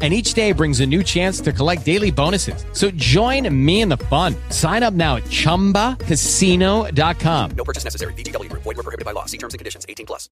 [0.00, 2.64] And each day brings a new chance to collect daily bonuses.
[2.72, 4.36] So join me in the fun.
[4.50, 7.50] Sign up now at chumbacasino.com.
[7.56, 8.12] No purchase necessary.
[8.12, 8.62] VGW Group.
[8.62, 9.24] Void were prohibited by law.
[9.24, 9.84] See terms and conditions.
[9.88, 10.30] 18 plus.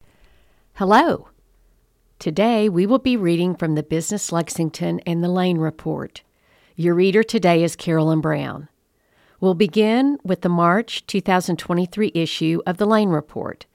[0.75, 1.27] Hello.
[2.19, 6.21] Today we will be reading from the Business Lexington and the Lane Report.
[6.75, 8.69] Your reader today is Carolyn Brown.
[9.41, 13.65] We'll begin with the March 2023 issue of the Lane Report.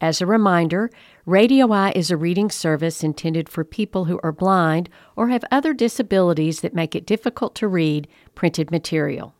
[0.00, 0.90] As a reminder,
[1.24, 5.72] Radio Eye is a reading service intended for people who are blind or have other
[5.72, 9.34] disabilities that make it difficult to read printed material.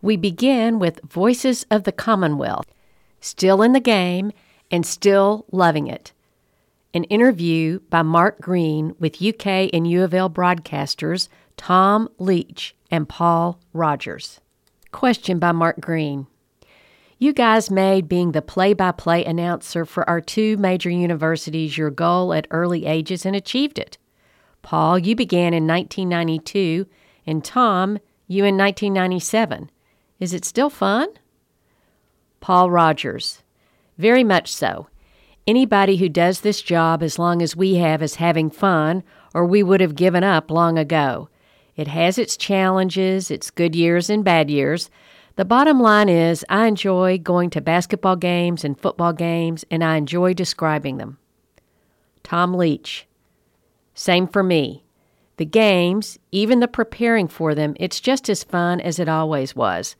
[0.00, 2.66] We begin with Voices of the Commonwealth,
[3.20, 4.32] still in the game
[4.70, 6.12] and still loving it.
[6.94, 13.08] An interview by Mark Green with UK and U of L broadcasters Tom Leach and
[13.08, 14.40] Paul Rogers.
[14.92, 16.26] Question by Mark Green.
[17.18, 21.90] You guys made being the play by play announcer for our two major universities your
[21.90, 23.98] goal at early ages and achieved it.
[24.62, 26.86] Paul, you began in 1992,
[27.26, 29.70] and Tom, you in 1997.
[30.18, 31.08] Is it still fun?
[32.40, 33.42] Paul Rogers.
[33.96, 34.88] Very much so.
[35.46, 39.02] Anybody who does this job as long as we have is having fun,
[39.34, 41.28] or we would have given up long ago.
[41.76, 44.90] It has its challenges, its good years and bad years,
[45.36, 49.96] the bottom line is, I enjoy going to basketball games and football games, and I
[49.96, 51.18] enjoy describing them.
[52.22, 53.06] Tom Leach.
[53.94, 54.84] Same for me.
[55.36, 59.96] The games, even the preparing for them, it's just as fun as it always was.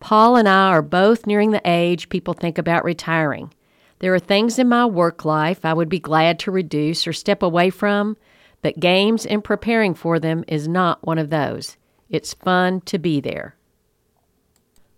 [0.00, 3.54] Paul and I are both nearing the age people think about retiring.
[4.00, 7.40] There are things in my work life I would be glad to reduce or step
[7.40, 8.16] away from,
[8.62, 11.76] but games and preparing for them is not one of those.
[12.10, 13.54] It's fun to be there.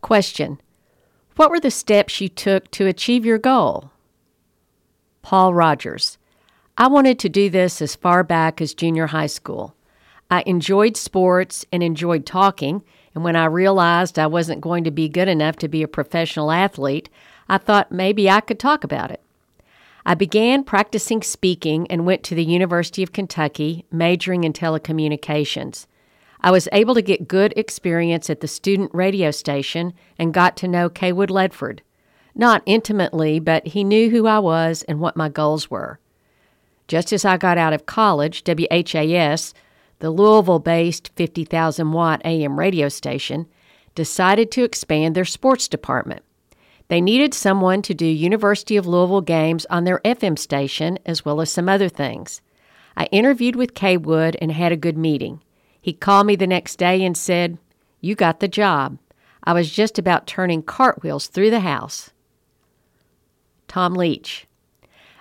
[0.05, 0.61] Question
[1.37, 3.91] What were the steps you took to achieve your goal?
[5.23, 6.19] Paul Rogers.
[6.77, 9.75] I wanted to do this as far back as junior high school.
[10.31, 12.83] I enjoyed sports and enjoyed talking,
[13.15, 16.53] and when I realized I wasn't going to be good enough to be a professional
[16.53, 17.09] athlete,
[17.49, 19.23] I thought maybe I could talk about it.
[20.05, 25.87] I began practicing speaking and went to the University of Kentucky, majoring in telecommunications.
[26.45, 30.69] I was able to get good experience at the student radio station and got to
[30.69, 31.79] know Cawood Ledford.
[32.35, 35.99] Not intimately, but he knew who I was and what my goals were.
[36.87, 39.55] Just as I got out of college, WHAS,
[40.01, 43.47] the Louisville based 50,000 watt AM radio station,
[43.95, 46.23] decided to expand their sports department.
[46.89, 51.41] They needed someone to do University of Louisville games on their FM station as well
[51.41, 52.43] as some other things.
[52.99, 55.41] I interviewed with Kaywood and had a good meeting.
[55.85, 57.59] He called me the next day and said,
[58.01, 58.97] You got the job.
[59.43, 62.11] I was just about turning cartwheels through the house.
[63.69, 64.47] Tom Leach.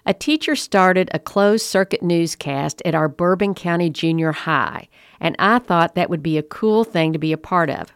[0.06, 4.88] A teacher started a closed circuit newscast at our Bourbon County Junior High,
[5.20, 7.92] and I thought that would be a cool thing to be a part of.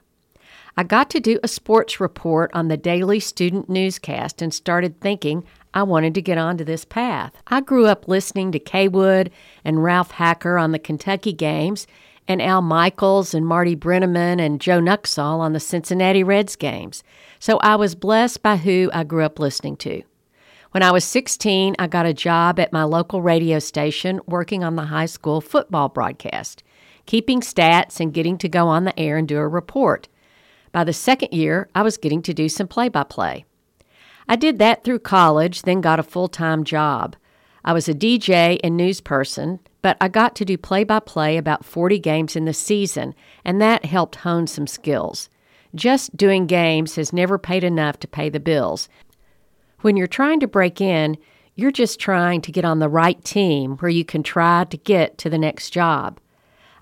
[0.76, 5.46] I got to do a sports report on the daily student newscast and started thinking
[5.74, 7.42] I wanted to get onto this path.
[7.48, 9.32] I grew up listening to Cawood
[9.64, 11.88] and Ralph Hacker on the Kentucky games
[12.28, 17.04] and Al Michaels and Marty Brennaman and Joe Nuxhall on the Cincinnati Reds games.
[17.40, 20.04] So I was blessed by who I grew up listening to.
[20.72, 24.76] When I was 16, I got a job at my local radio station working on
[24.76, 26.62] the high school football broadcast,
[27.06, 30.08] keeping stats and getting to go on the air and do a report.
[30.72, 33.46] By the second year, I was getting to do some play by play.
[34.28, 37.16] I did that through college, then got a full time job.
[37.68, 41.36] I was a DJ and news person, but I got to do play by play
[41.36, 43.14] about 40 games in the season,
[43.44, 45.28] and that helped hone some skills.
[45.76, 48.88] Just doing games has never paid enough to pay the bills.
[49.82, 51.18] When you're trying to break in,
[51.56, 55.18] you're just trying to get on the right team where you can try to get
[55.18, 56.22] to the next job.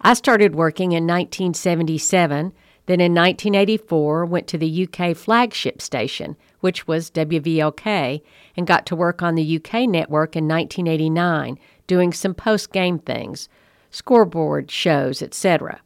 [0.01, 2.53] I started working in 1977,
[2.87, 8.21] then in 1984 went to the UK flagship station, which was WVLK,
[8.55, 13.49] and got to work on the UK network in 1989, doing some post game things,
[13.89, 15.81] scoreboard shows, etc.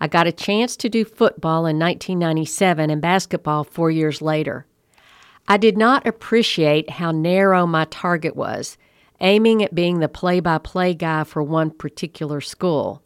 [0.00, 4.64] I got a chance to do football in 1997 and basketball four years later.
[5.46, 8.78] I did not appreciate how narrow my target was,
[9.20, 13.02] aiming at being the play by play guy for one particular school.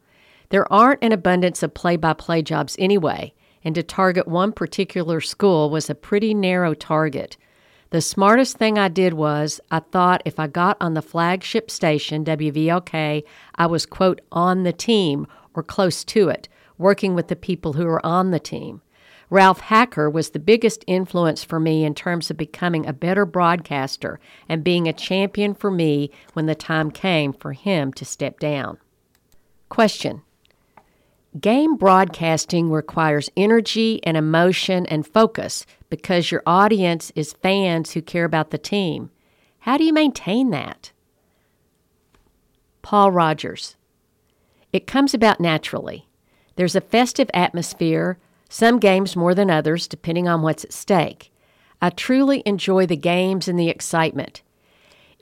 [0.50, 5.20] There aren't an abundance of play by play jobs anyway, and to target one particular
[5.20, 7.36] school was a pretty narrow target.
[7.90, 12.24] The smartest thing I did was I thought if I got on the flagship station,
[12.24, 13.22] WVLK,
[13.54, 17.86] I was, quote, on the team or close to it, working with the people who
[17.86, 18.82] are on the team.
[19.30, 24.20] Ralph Hacker was the biggest influence for me in terms of becoming a better broadcaster
[24.48, 28.78] and being a champion for me when the time came for him to step down.
[29.68, 30.22] Question
[31.40, 38.24] Game broadcasting requires energy and emotion and focus because your audience is fans who care
[38.24, 39.10] about the team.
[39.60, 40.92] How do you maintain that?
[42.82, 43.76] Paul Rogers.
[44.72, 46.06] It comes about naturally.
[46.54, 51.32] There's a festive atmosphere, some games more than others, depending on what's at stake.
[51.82, 54.42] I truly enjoy the games and the excitement.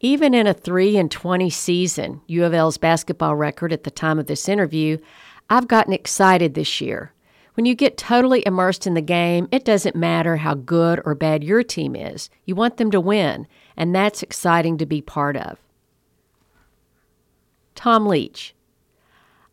[0.00, 4.18] Even in a 3 and 20 season, U of L's basketball record at the time
[4.18, 4.98] of this interview,
[5.52, 7.12] I've gotten excited this year.
[7.56, 11.44] When you get totally immersed in the game, it doesn't matter how good or bad
[11.44, 12.30] your team is.
[12.46, 13.46] You want them to win,
[13.76, 15.58] and that's exciting to be part of.
[17.74, 18.54] Tom Leach.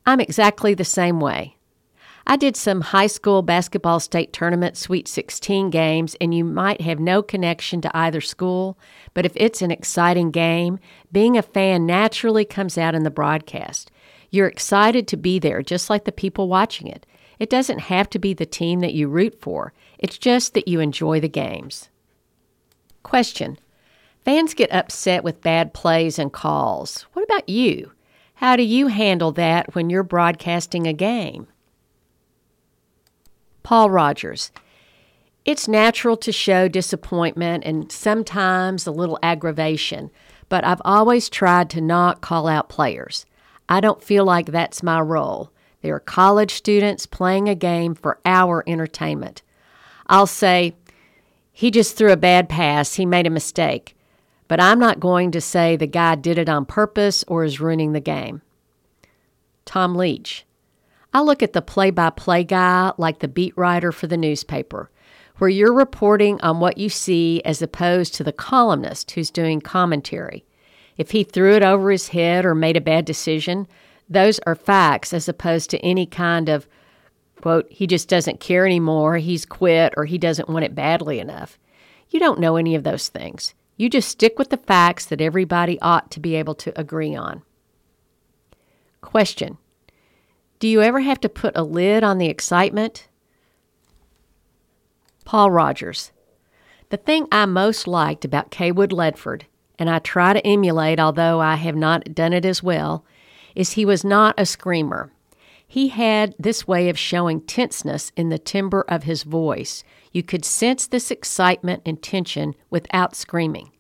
[0.06, 1.57] I'm exactly the same way.
[2.25, 7.02] I did some high school basketball state tournament Sweet 16 games, and you might have
[7.02, 8.78] no connection to either school,
[9.13, 10.80] but if it's an exciting game,
[11.12, 13.92] being a fan naturally comes out in the broadcast.
[14.31, 17.06] You're excited to be there, just like the people watching it.
[17.40, 20.80] It doesn't have to be the team that you root for, it's just that you
[20.80, 21.90] enjoy the games.
[23.04, 23.58] Question
[24.26, 27.06] Fans get upset with bad plays and calls.
[27.14, 27.94] What about you?
[28.36, 31.48] How do you handle that when you're broadcasting a game?
[33.64, 34.52] Paul Rogers.
[35.46, 40.12] It's natural to show disappointment and sometimes a little aggravation,
[40.48, 43.26] but I've always tried to not call out players.
[43.69, 45.51] I don't feel like that's my role.
[45.81, 49.44] They are college students playing a game for our entertainment.
[50.07, 50.75] I'll say,
[51.54, 53.95] he just threw a bad pass, he made a mistake.
[54.48, 57.94] But I'm not going to say the guy did it on purpose or is ruining
[57.94, 58.42] the game.
[59.66, 60.45] Tom Leach.
[61.13, 64.89] I look at the play by play guy like the beat writer for the newspaper,
[65.38, 70.44] where you're reporting on what you see as opposed to the columnist who's doing commentary.
[71.00, 73.69] If he threw it over his head or made a bad decision,
[74.10, 76.68] those are facts as opposed to any kind of,
[77.42, 81.57] quote, he just doesn't care anymore, he's quit, or he doesn't want it badly enough.
[82.10, 83.54] You don't know any of those things.
[83.78, 87.44] You just stick with the facts that everybody ought to be able to agree on.
[89.00, 89.57] Question
[90.60, 93.07] Do you ever have to put a lid on the excitement?
[95.24, 96.12] Paul Rogers.
[96.90, 99.44] The thing I most liked about Cawood Ledford
[99.80, 103.06] and I try to emulate, although I have not done it as well,
[103.56, 105.12] is he was not a screamer.
[105.66, 109.84] He had this way of showing tenseness in the timbre of his voice.
[110.12, 113.72] You could sense this excitement and tension without screaming.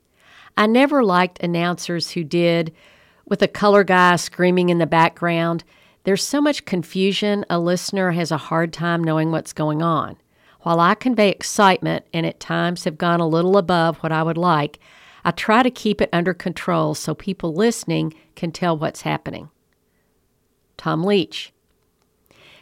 [0.55, 2.73] I never liked announcers who did,
[3.25, 5.63] with a color guy screaming in the background.
[6.03, 10.17] There's so much confusion, a listener has a hard time knowing what's going on.
[10.61, 14.37] While I convey excitement and at times have gone a little above what I would
[14.37, 14.79] like,
[15.23, 19.49] I try to keep it under control so people listening can tell what's happening.
[20.77, 21.53] Tom Leach.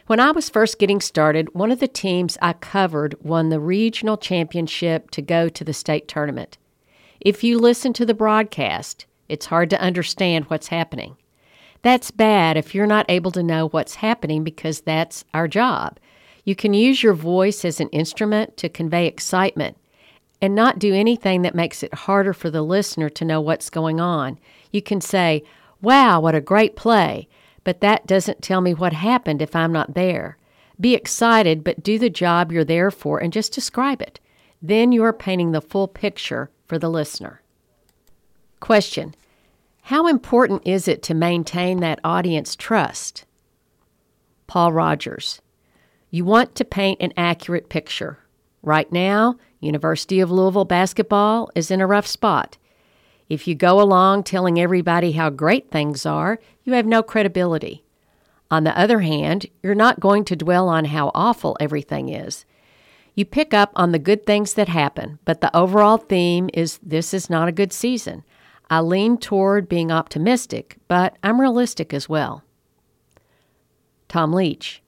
[0.06, 4.16] When I was first getting started, one of the teams I covered won the regional
[4.16, 6.56] championship to go to the state tournament.
[7.20, 11.16] If you listen to the broadcast, it's hard to understand what's happening.
[11.82, 15.98] That's bad if you're not able to know what's happening because that's our job.
[16.44, 19.76] You can use your voice as an instrument to convey excitement
[20.40, 24.00] and not do anything that makes it harder for the listener to know what's going
[24.00, 24.38] on.
[24.70, 25.42] You can say,
[25.80, 27.28] Wow, what a great play,
[27.64, 30.36] but that doesn't tell me what happened if I'm not there.
[30.80, 34.20] Be excited, but do the job you're there for and just describe it.
[34.62, 37.42] Then you are painting the full picture for the listener.
[38.60, 39.14] Question
[39.82, 43.24] How important is it to maintain that audience trust?
[44.46, 45.40] Paul Rogers.
[46.10, 48.18] You want to paint an accurate picture.
[48.62, 52.58] Right now, University of Louisville basketball is in a rough spot.
[53.28, 57.84] If you go along telling everybody how great things are, you have no credibility.
[58.50, 62.46] On the other hand, you're not going to dwell on how awful everything is.
[63.14, 67.12] You pick up on the good things that happen, but the overall theme is this
[67.12, 68.22] is not a good season.
[68.70, 72.44] I lean toward being optimistic, but I'm realistic as well.
[74.08, 74.82] Tom Leach.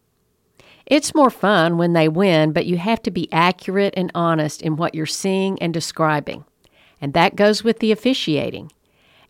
[0.90, 4.74] It's more fun when they win, but you have to be accurate and honest in
[4.74, 6.44] what you're seeing and describing.
[7.00, 8.72] And that goes with the officiating.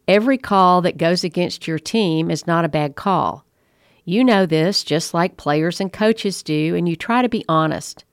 [0.08, 3.44] Every call that goes against your team is not a bad call.
[4.06, 8.06] You know this just like players and coaches do, and you try to be honest.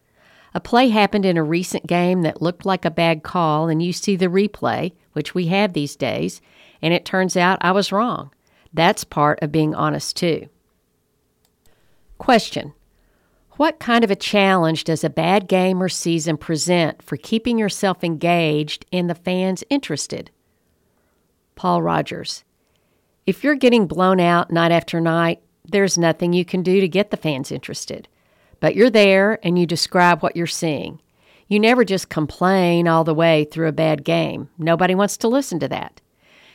[0.54, 3.94] A play happened in a recent game that looked like a bad call, and you
[3.94, 6.42] see the replay, which we have these days,
[6.82, 8.30] and it turns out I was wrong.
[8.74, 10.50] That's part of being honest, too.
[12.18, 12.74] Question
[13.58, 18.04] What kind of a challenge does a bad game or season present for keeping yourself
[18.04, 20.30] engaged and the fans interested?
[21.56, 22.44] Paul Rogers
[23.26, 27.10] If you're getting blown out night after night, there's nothing you can do to get
[27.10, 28.08] the fans interested.
[28.60, 31.02] But you're there and you describe what you're seeing.
[31.48, 34.50] You never just complain all the way through a bad game.
[34.60, 36.00] Nobody wants to listen to that.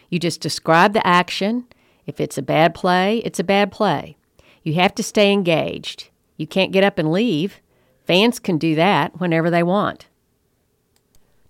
[0.09, 1.67] You just describe the action.
[2.07, 4.17] If it's a bad play, it's a bad play.
[4.63, 6.11] You have to stay engaged.
[6.43, 7.61] You can't get up and leave.
[8.05, 10.07] Fans can do that whenever they want.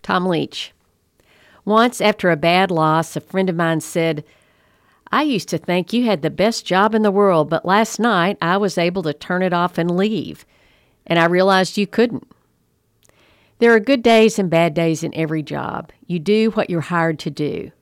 [0.03, 0.75] Tom Leach.
[1.65, 4.23] Once, after a bad loss, a friend of mine said,
[5.11, 8.37] I used to think you had the best job in the world, but last night
[8.43, 10.45] I was able to turn it off and leave,
[11.07, 12.31] and I realized you couldn't.
[13.61, 15.91] There are good days and bad days in every job.
[16.07, 17.73] You do what you're hired to do.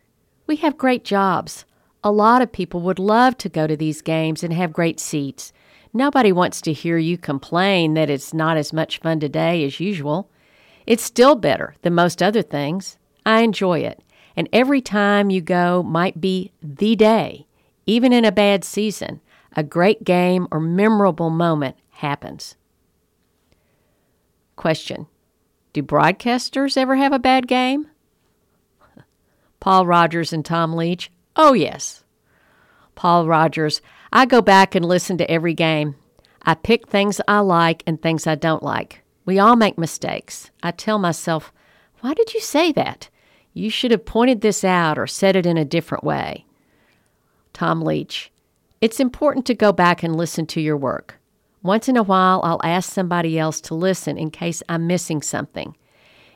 [0.46, 1.64] We have great jobs.
[2.04, 5.52] A lot of people would love to go to these games and have great seats.
[5.92, 10.30] Nobody wants to hear you complain that it's not as much fun today as usual.
[10.86, 12.96] It's still better than most other things.
[13.26, 14.02] I enjoy it
[14.36, 17.46] and every time you go might be the day.
[17.86, 19.20] Even in a bad season,
[19.56, 22.56] a great game or memorable moment happens.
[24.56, 25.06] Question
[25.72, 27.88] Do broadcasters ever have a bad game?
[29.60, 31.10] Paul Rogers and Tom Leach.
[31.36, 32.04] Oh, yes.
[33.00, 33.80] Paul Rogers.
[34.12, 35.96] I go back and listen to every game.
[36.42, 39.00] I pick things I like and things I don't like.
[39.24, 40.50] We all make mistakes.
[40.62, 41.50] I tell myself,
[42.00, 43.08] why did you say that?
[43.54, 46.44] You should have pointed this out or said it in a different way.
[47.54, 48.30] Tom Leach.
[48.82, 51.18] It's important to go back and listen to your work.
[51.62, 55.74] Once in a while, I'll ask somebody else to listen in case I'm missing something.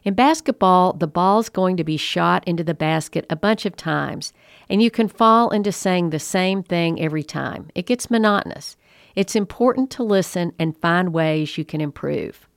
[0.02, 4.33] In basketball, the ball's going to be shot into the basket a bunch of times,
[4.68, 7.71] and you can fall into saying the same thing every time.
[7.75, 8.76] It gets monotonous.
[9.14, 12.49] It's important to listen and find ways you can improve.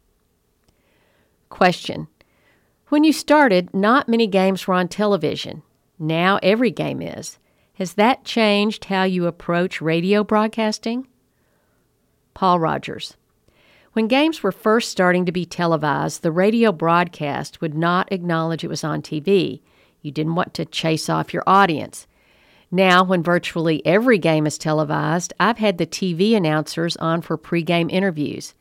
[1.49, 2.07] Question
[2.89, 5.61] when you started, not many games were on television.
[5.99, 7.37] Now every game is.
[7.73, 11.05] Has that changed how you approach radio broadcasting?
[12.33, 13.17] Paul Rogers.
[13.91, 18.69] When games were first starting to be televised, the radio broadcast would not acknowledge it
[18.69, 19.59] was on TV.
[20.07, 22.07] You didn't want to chase off your audience.
[22.71, 27.91] Now, when virtually every game is televised, I've had the TV announcers on for pregame
[27.91, 28.53] interviews.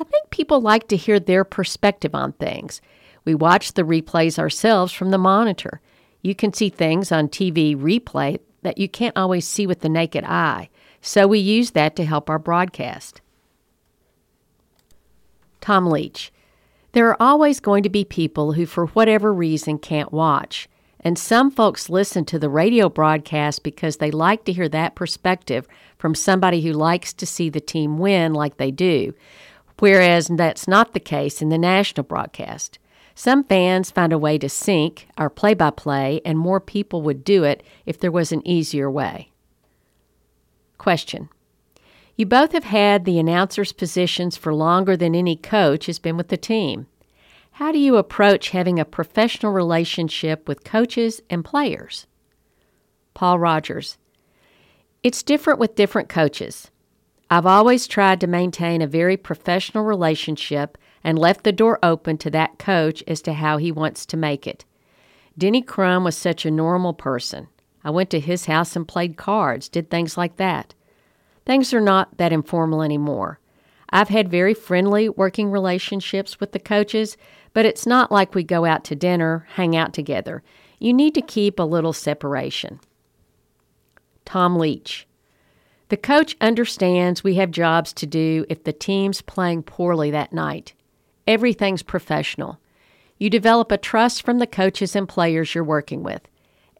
[0.00, 2.80] I think people like to hear their perspective on things.
[3.24, 5.80] We watch the replays ourselves from the monitor.
[6.20, 10.24] You can see things on TV replay that you can't always see with the naked
[10.24, 10.68] eye,
[11.00, 13.20] so we use that to help our broadcast.
[15.60, 16.32] Tom Leach.
[16.90, 20.68] There are always going to be people who, for whatever reason, can't watch.
[21.00, 25.68] And some folks listen to the radio broadcast because they like to hear that perspective
[25.96, 29.14] from somebody who likes to see the team win like they do,
[29.78, 32.78] whereas that's not the case in the national broadcast.
[33.14, 37.24] Some fans find a way to sync our play by play, and more people would
[37.24, 39.32] do it if there was an easier way.
[40.78, 41.28] Question
[42.16, 46.28] You both have had the announcer's positions for longer than any coach has been with
[46.28, 46.86] the team.
[47.58, 52.06] How do you approach having a professional relationship with coaches and players?
[53.14, 53.98] Paul Rogers
[55.02, 56.70] It's different with different coaches.
[57.28, 62.30] I've always tried to maintain a very professional relationship and left the door open to
[62.30, 64.64] that coach as to how he wants to make it.
[65.36, 67.48] Denny Crum was such a normal person.
[67.82, 70.74] I went to his house and played cards, did things like that.
[71.44, 73.40] Things are not that informal anymore.
[73.90, 77.16] I've had very friendly working relationships with the coaches,
[77.58, 80.44] but it's not like we go out to dinner, hang out together.
[80.78, 82.78] You need to keep a little separation.
[84.24, 85.08] Tom Leach.
[85.88, 90.72] The coach understands we have jobs to do if the team's playing poorly that night.
[91.26, 92.60] Everything's professional.
[93.18, 96.28] You develop a trust from the coaches and players you're working with.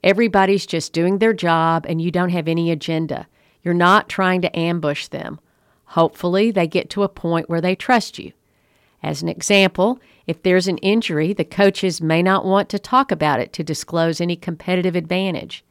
[0.04, 3.26] Everybody's just doing their job and you don't have any agenda.
[3.64, 5.40] You're not trying to ambush them.
[5.86, 8.32] Hopefully, they get to a point where they trust you.
[9.02, 13.40] As an example, if there's an injury, the coaches may not want to talk about
[13.40, 15.64] it to disclose any competitive advantage.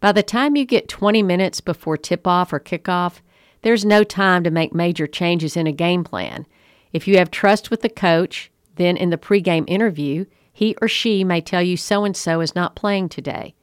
[0.00, 3.20] By the time you get 20 minutes before tip off or kickoff,
[3.62, 6.46] there's no time to make major changes in a game plan.
[6.92, 11.24] If you have trust with the coach, then in the pregame interview, he or she
[11.24, 13.54] may tell you so and so is not playing today.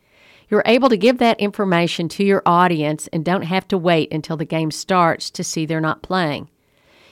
[0.50, 4.38] You're able to give that information to your audience and don't have to wait until
[4.38, 6.50] the game starts to see they're not playing.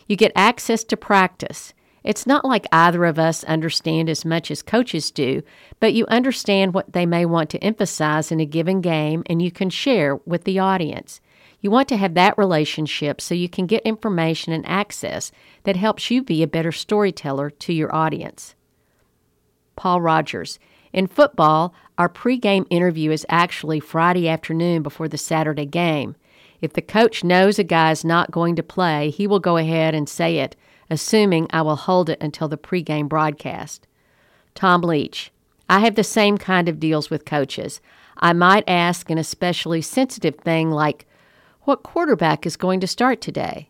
[0.07, 1.73] You get access to practice.
[2.05, 5.41] It's not like either of us understand as much as coaches do,
[5.79, 9.49] but you understand what they may want to emphasize in a given game and you
[9.49, 11.19] can share with the audience.
[11.61, 15.31] You want to have that relationship so you can get information and access
[15.63, 18.53] that helps you be a better storyteller to your audience.
[19.75, 20.59] Paul Rogers.
[20.93, 26.15] In football, our pregame interview is actually Friday afternoon before the Saturday game.
[26.61, 29.95] If the coach knows a guy is not going to play, he will go ahead
[29.95, 30.55] and say it,
[30.89, 33.87] assuming I will hold it until the pregame broadcast.
[34.53, 35.31] Tom Leach.
[35.69, 37.81] I have the same kind of deals with coaches.
[38.17, 41.07] I might ask an especially sensitive thing like,
[41.63, 43.69] what quarterback is going to start today?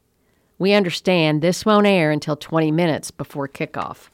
[0.58, 4.10] We understand this won't air until 20 minutes before kickoff.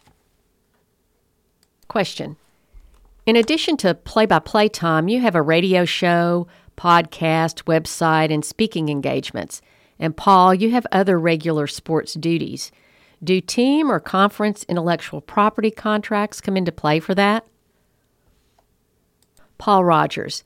[1.87, 2.37] Question.
[3.25, 8.43] In addition to play by play time, you have a radio show, podcast, website, and
[8.43, 9.61] speaking engagements.
[9.99, 12.71] And Paul, you have other regular sports duties.
[13.23, 17.45] Do team or conference intellectual property contracts come into play for that?
[19.59, 20.43] Paul Rogers.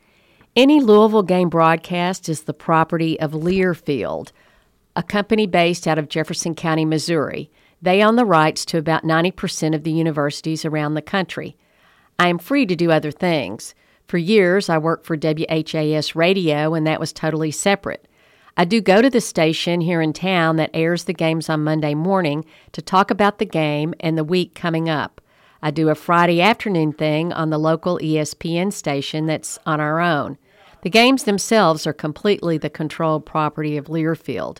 [0.58, 4.32] Any Louisville game broadcast is the property of Learfield,
[4.96, 7.50] a company based out of Jefferson County, Missouri.
[7.82, 11.56] They own the rights to about 90% of the universities around the country.
[12.20, 13.74] I am free to do other things.
[14.08, 18.08] For years, I worked for WHAS Radio, and that was totally separate.
[18.58, 21.94] I do go to the station here in town that airs the games on Monday
[21.94, 25.20] morning to talk about the game and the week coming up.
[25.62, 30.38] I do a Friday afternoon thing on the local ESPN station that's on our own.
[30.84, 34.60] The games themselves are completely the controlled property of Learfield.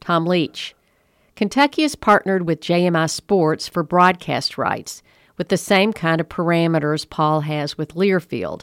[0.00, 0.74] Tom Leach.
[1.36, 5.02] Kentucky has partnered with JMI Sports for broadcast rights
[5.36, 8.62] with the same kind of parameters Paul has with Learfield.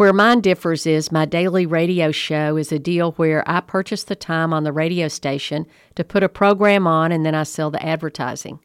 [0.00, 4.16] Where mine differs is my daily radio show is a deal where I purchase the
[4.16, 7.84] time on the radio station to put a program on and then I sell the
[7.84, 8.60] advertising.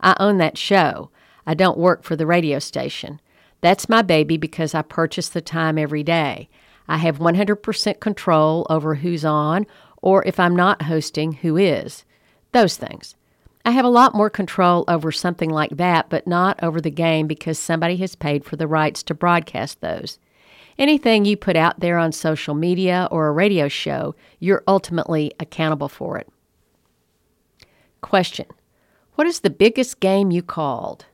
[0.00, 1.10] I own that show.
[1.46, 3.20] I don't work for the radio station.
[3.60, 6.48] That's my baby because I purchase the time every day.
[6.88, 9.66] I have 100% control over who's on,
[10.00, 12.06] or if I'm not hosting, who is.
[12.52, 13.14] Those things.
[13.62, 17.26] I have a lot more control over something like that, but not over the game
[17.26, 20.18] because somebody has paid for the rights to broadcast those.
[20.78, 25.88] Anything you put out there on social media or a radio show, you're ultimately accountable
[25.88, 26.28] for it.
[28.00, 28.46] Question
[29.16, 31.06] What is the biggest game you called?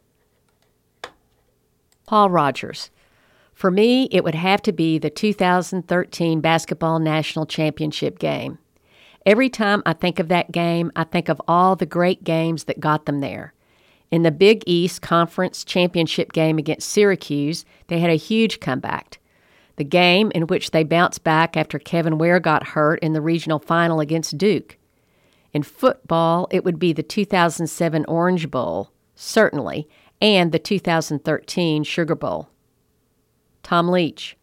[2.07, 2.91] Paul Rogers.
[3.55, 8.59] For me, it would have to be the 2013 Basketball National Championship game.
[9.25, 12.81] Every time I think of that game, I think of all the great games that
[12.81, 13.55] got them there.
[14.11, 19.19] In the Big East Conference Championship game against Syracuse, they had a huge comeback.
[19.77, 23.59] The game in which they bounced back after Kevin Ware got hurt in the regional
[23.59, 24.79] final against Duke.
[25.53, 29.89] In football, it would be the 2007 Orange Bowl, certainly,
[30.21, 32.49] and the 2013 Sugar Bowl.
[33.63, 34.37] Tom Leach.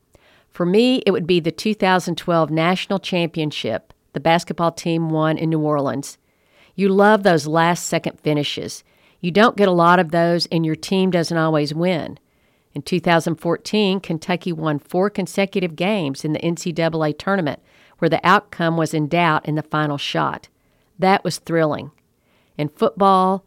[0.50, 5.62] For me, it would be the 2012 National Championship the basketball team won in New
[5.62, 6.18] Orleans.
[6.76, 8.84] You love those last second finishes.
[9.20, 12.20] You don't get a lot of those, and your team doesn't always win.
[12.74, 17.62] In 2014, Kentucky won four consecutive games in the NCAA tournament
[18.02, 20.48] where the outcome was in doubt in the final shot.
[20.98, 21.92] That was thrilling.
[22.58, 23.46] In football,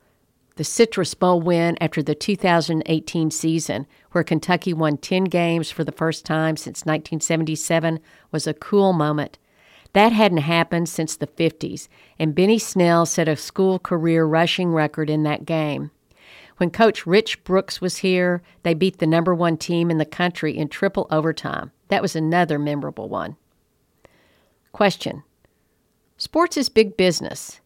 [0.55, 5.91] the Citrus Bowl win after the 2018 season, where Kentucky won 10 games for the
[5.91, 7.99] first time since 1977,
[8.31, 9.39] was a cool moment.
[9.93, 15.11] That hadn't happened since the 50s, and Benny Snell set a school career rushing record
[15.11, 15.91] in that game.
[16.57, 20.57] When coach Rich Brooks was here, they beat the number one team in the country
[20.57, 21.73] in triple overtime.
[21.89, 23.37] That was another memorable one.
[24.73, 25.25] Question
[26.17, 27.61] Sports is big business.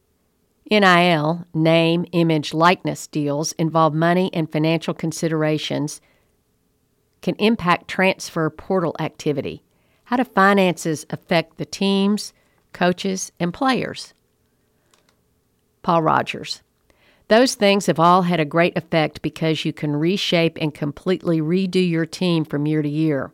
[0.70, 6.00] NIL, name, image, likeness deals involve money and financial considerations,
[7.22, 9.62] can impact transfer portal activity.
[10.04, 12.32] How do finances affect the teams,
[12.72, 14.14] coaches, and players?
[15.82, 16.62] Paul Rogers.
[17.28, 21.86] Those things have all had a great effect because you can reshape and completely redo
[21.86, 23.32] your team from year to year.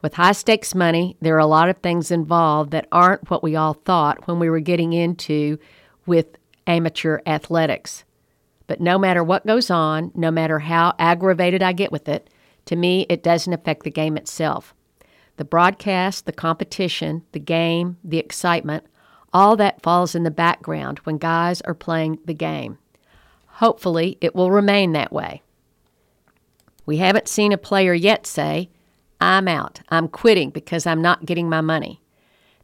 [0.00, 3.56] With high stakes money, there are a lot of things involved that aren't what we
[3.56, 5.58] all thought when we were getting into
[6.06, 8.04] with amateur athletics.
[8.68, 12.30] But no matter what goes on, no matter how aggravated I get with it,
[12.66, 14.72] to me, it doesn't affect the game itself.
[15.36, 18.84] The broadcast, the competition, the game, the excitement,
[19.32, 22.78] all that falls in the background when guys are playing the game.
[23.56, 25.42] Hopefully, it will remain that way.
[26.84, 28.68] We haven't seen a player yet say,
[29.18, 32.02] I'm out, I'm quitting because I'm not getting my money.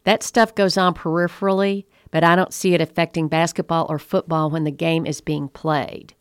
[0.03, 4.65] That stuff goes on peripherally, but I don't see it affecting basketball or football when
[4.65, 6.13] the game is being played.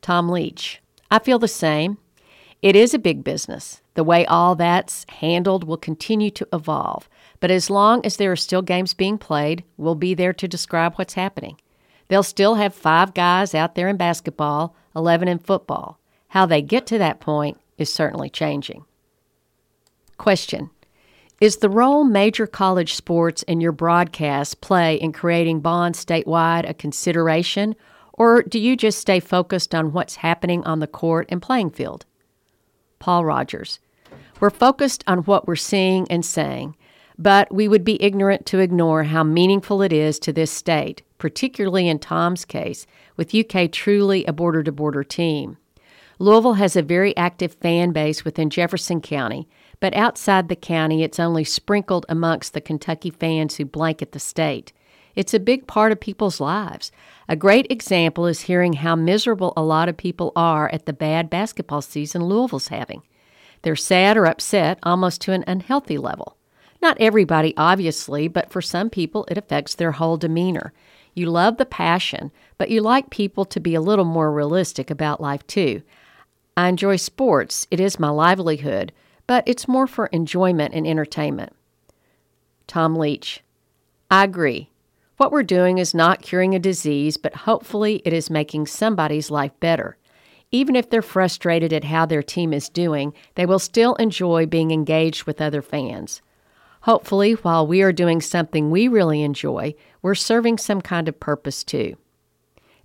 [0.00, 0.80] Tom Leach.
[1.10, 1.98] I feel the same.
[2.62, 3.82] It is a big business.
[3.92, 7.10] The way all that's handled will continue to evolve.
[7.40, 10.94] But as long as there are still games being played, we'll be there to describe
[10.94, 11.58] what's happening.
[12.08, 15.98] They'll still have five guys out there in basketball, 11 in football.
[16.28, 18.84] How they get to that point is certainly changing.
[20.18, 20.70] Question
[21.40, 26.74] Is the role major college sports and your broadcasts play in creating bonds statewide a
[26.74, 27.74] consideration,
[28.12, 32.06] or do you just stay focused on what's happening on the court and playing field?
[32.98, 33.78] Paul Rogers.
[34.40, 36.76] We're focused on what we're seeing and saying,
[37.18, 41.88] but we would be ignorant to ignore how meaningful it is to this state, particularly
[41.88, 45.56] in Tom's case, with UK truly a border to border team.
[46.18, 49.48] Louisville has a very active fan base within Jefferson County,
[49.80, 54.72] but outside the county it's only sprinkled amongst the Kentucky fans who blanket the state.
[55.14, 56.92] It's a big part of people's lives.
[57.28, 61.30] A great example is hearing how miserable a lot of people are at the bad
[61.30, 63.02] basketball season Louisville's having.
[63.62, 66.36] They're sad or upset almost to an unhealthy level.
[66.86, 70.72] Not everybody, obviously, but for some people it affects their whole demeanor.
[71.14, 75.20] You love the passion, but you like people to be a little more realistic about
[75.20, 75.82] life too.
[76.56, 78.92] I enjoy sports, it is my livelihood,
[79.26, 81.56] but it's more for enjoyment and entertainment.
[82.68, 83.42] Tom Leach.
[84.08, 84.70] I agree.
[85.16, 89.58] What we're doing is not curing a disease, but hopefully it is making somebody's life
[89.58, 89.96] better.
[90.52, 94.70] Even if they're frustrated at how their team is doing, they will still enjoy being
[94.70, 96.22] engaged with other fans.
[96.86, 101.64] Hopefully, while we are doing something we really enjoy, we're serving some kind of purpose
[101.64, 101.96] too.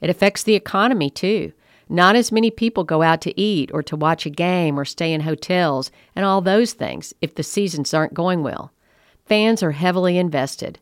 [0.02, 1.54] It affects the economy too.
[1.88, 5.14] Not as many people go out to eat or to watch a game or stay
[5.14, 8.72] in hotels and all those things if the seasons aren't going well.
[9.28, 10.80] Fans are heavily invested.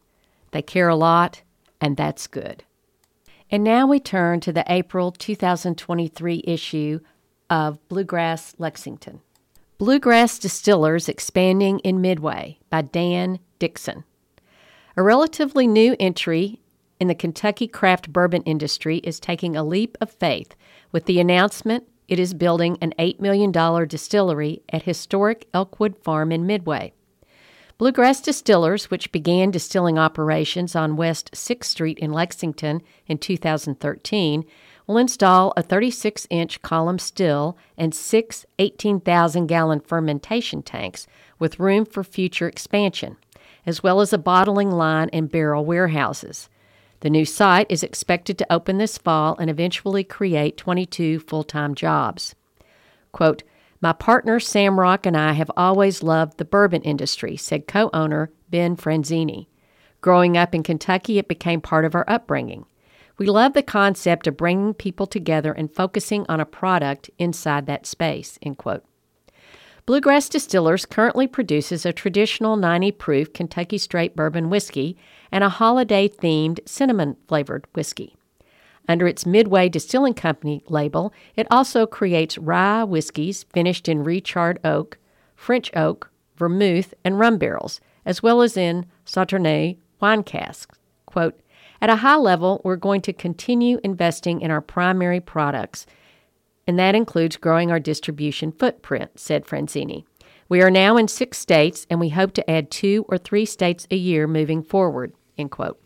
[0.52, 1.42] They care a lot,
[1.82, 2.64] and that's good.
[3.52, 7.02] And now we turn to the April 2023 issue
[7.50, 9.20] of Bluegrass Lexington.
[9.80, 14.04] Bluegrass Distillers Expanding in Midway by Dan Dixon.
[14.98, 16.60] A relatively new entry
[17.00, 20.54] in the Kentucky craft bourbon industry is taking a leap of faith
[20.92, 23.54] with the announcement it is building an $8 million
[23.88, 26.92] distillery at historic Elkwood Farm in Midway.
[27.78, 34.44] Bluegrass Distillers, which began distilling operations on West 6th Street in Lexington in 2013,
[34.90, 41.06] will install a 36 inch column still and six 18,000 gallon fermentation tanks
[41.38, 43.16] with room for future expansion,
[43.68, 46.50] as well as a bottling line and barrel warehouses.
[47.02, 51.76] The new site is expected to open this fall and eventually create 22 full time
[51.76, 52.34] jobs.
[53.12, 53.44] Quote,
[53.80, 58.32] my partner Sam Rock and I have always loved the bourbon industry, said co owner
[58.50, 59.46] Ben Franzini.
[60.02, 62.66] Growing up in Kentucky, it became part of our upbringing.
[63.20, 67.86] We love the concept of bringing people together and focusing on a product inside that
[67.86, 68.40] space.
[68.42, 68.86] End quote.
[69.86, 74.96] Bluegrass Distillers currently produces a traditional 90 proof Kentucky straight bourbon whiskey
[75.34, 78.16] and a holiday themed cinnamon flavored whiskey.
[78.88, 84.98] Under its Midway Distilling Company label, it also creates rye whiskeys finished in recharred oak,
[85.36, 90.78] French oak, vermouth, and rum barrels, as well as in Sauternes wine casks.
[91.06, 91.40] Quote,
[91.82, 95.86] At a high level, we're going to continue investing in our primary products,
[96.68, 100.04] and that includes growing our distribution footprint, said Franzini.
[100.50, 103.88] We are now in six states, and we hope to add two or three states
[103.92, 105.14] a year moving forward.
[105.38, 105.80] End quote.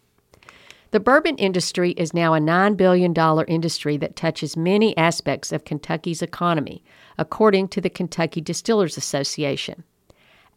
[0.92, 3.14] The bourbon industry is now a $9 billion
[3.48, 6.84] industry that touches many aspects of Kentucky's economy,
[7.18, 9.84] according to the Kentucky Distillers Association.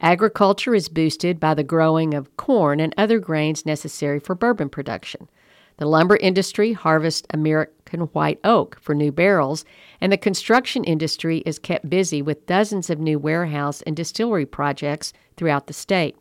[0.00, 5.28] Agriculture is boosted by the growing of corn and other grains necessary for bourbon production.
[5.78, 9.64] The lumber industry harvests American white oak for new barrels,
[10.00, 15.12] and the construction industry is kept busy with dozens of new warehouse and distillery projects
[15.36, 16.16] throughout the state.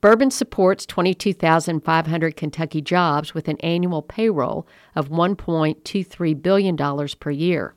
[0.00, 6.76] Bourbon supports 22,500 Kentucky jobs with an annual payroll of $1.23 billion
[7.20, 7.74] per year.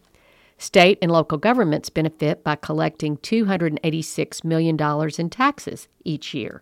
[0.58, 4.78] State and local governments benefit by collecting $286 million
[5.18, 6.62] in taxes each year.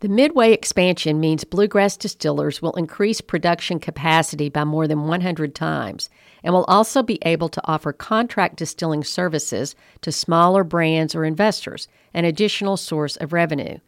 [0.00, 6.10] The Midway expansion means bluegrass distillers will increase production capacity by more than 100 times
[6.42, 11.88] and will also be able to offer contract distilling services to smaller brands or investors,
[12.12, 13.78] an additional source of revenue.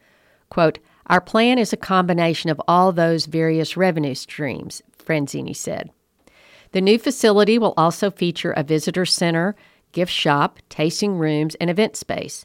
[0.49, 5.91] Quote, our plan is a combination of all those various revenue streams, Franzini said.
[6.73, 9.57] The new facility will also feature a visitor center,
[9.93, 12.45] gift shop, tasting rooms, and event space.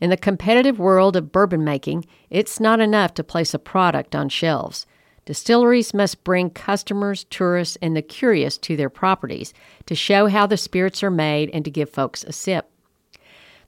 [0.00, 4.28] In the competitive world of bourbon making, it's not enough to place a product on
[4.28, 4.86] shelves.
[5.24, 9.54] Distilleries must bring customers, tourists, and the curious to their properties
[9.86, 12.70] to show how the spirits are made and to give folks a sip.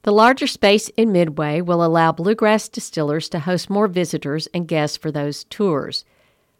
[0.02, 4.96] The larger space in Midway will allow Bluegrass Distillers to host more visitors and guests
[4.96, 6.04] for those tours.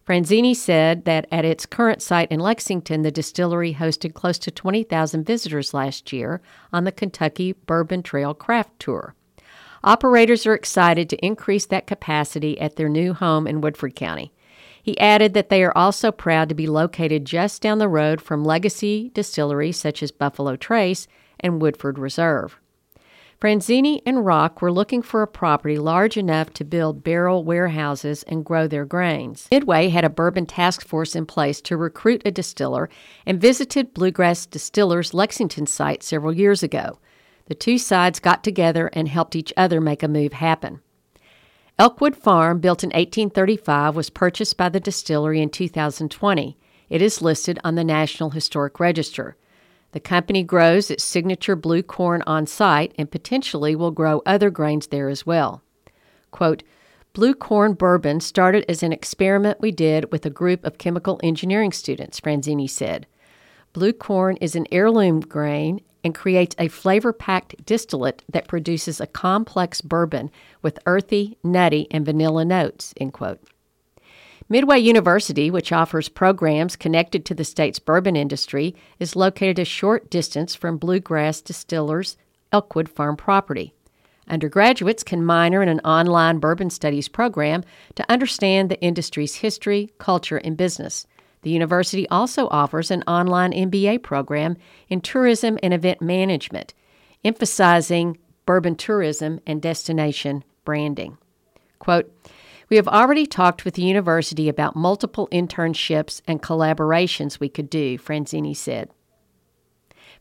[0.07, 5.25] Franzini said that at its current site in Lexington, the distillery hosted close to 20,000
[5.25, 6.41] visitors last year
[6.73, 9.17] on the Kentucky Bourbon Trail Craft Tour.
[9.83, 14.33] Operators are excited to increase that capacity at their new home in Woodford County.
[14.81, 18.45] He added that they are also proud to be located just down the road from
[18.45, 21.09] legacy distilleries such as Buffalo Trace
[21.41, 22.61] and Woodford Reserve.
[23.41, 28.45] Franzini and Rock were looking for a property large enough to build barrel warehouses and
[28.45, 29.47] grow their grains.
[29.51, 32.89] Midway had a bourbon task force in place to recruit a distiller
[33.27, 36.99] and visited Bluegrass Distillers' Lexington site several years ago.
[37.45, 40.81] The two sides got together and helped each other make a move happen.
[41.79, 46.57] Elkwood Farm, built in 1835, was purchased by the distillery in 2020.
[46.89, 49.37] It is listed on the National Historic Register.
[49.97, 54.89] The company grows its signature blue corn on site and potentially will grow other grains
[54.89, 55.63] there as well.
[56.31, 56.63] Quote,
[57.15, 61.73] Blue corn bourbon started as an experiment we did with a group of chemical engineering
[61.73, 63.07] students, Franzini said.
[63.73, 69.07] Blue corn is an heirloom grain and creates a flavor packed distillate that produces a
[69.07, 70.31] complex bourbon
[70.61, 72.93] with earthy, nutty, and vanilla notes.
[72.99, 73.41] End quote.
[74.49, 80.09] Midway University, which offers programs connected to the state's bourbon industry, is located a short
[80.09, 82.17] distance from Bluegrass Distillers'
[82.53, 83.75] Elkwood Farm property.
[84.29, 87.65] Undergraduates can minor in an online bourbon studies program
[87.97, 91.09] to understand the industry's history, culture, and business.
[91.43, 94.57] The university also offers an online MBA program
[94.89, 96.73] in tourism and event management,
[97.25, 101.19] emphasizing bourbon tourism and destination branding.
[101.79, 102.13] Quote,
[102.69, 107.97] we have already talked with the university about multiple internships and collaborations we could do,
[107.99, 108.91] Franzini said.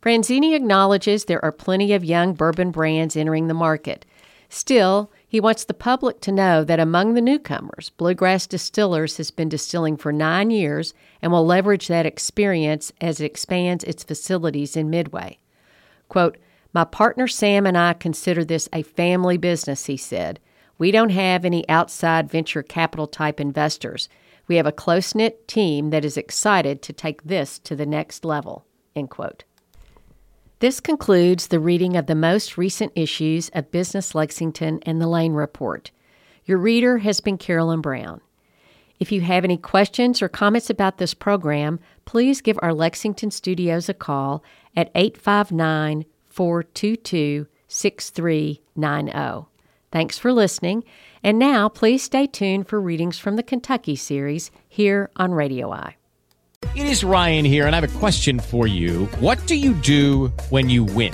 [0.02, 4.06] Franzini acknowledges there are plenty of young bourbon brands entering the market.
[4.50, 9.50] Still, he wants the public to know that among the newcomers, Bluegrass Distillers has been
[9.50, 14.92] distilling for nine years and will leverage that experience as it expands its facilities in
[14.92, 15.40] Midway.
[16.08, 16.38] Quote,
[16.72, 20.40] My partner Sam and I consider this a family business, he said.
[20.78, 24.10] We don't have any outside venture capital type investors.
[24.48, 28.26] We have a close knit team that is excited to take this to the next
[28.26, 28.66] level.
[28.96, 29.44] End quote.
[30.60, 35.34] This concludes the reading of the most recent issues of Business Lexington and the Lane
[35.34, 35.92] Report.
[36.46, 38.22] Your reader has been Carolyn Brown.
[39.00, 43.90] If you have any questions or comments about this program, please give our Lexington studios
[43.90, 44.44] a call
[44.76, 49.55] at 859 422 6390.
[49.92, 50.84] Thanks for listening,
[51.24, 55.96] and now please stay tuned for readings from the Kentucky series here on Radio Eye.
[56.76, 59.06] It is Ryan here, and I have a question for you.
[59.20, 61.14] What do you do when you win?